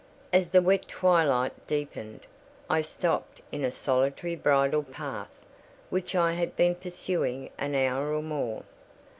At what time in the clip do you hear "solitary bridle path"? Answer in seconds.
3.69-5.29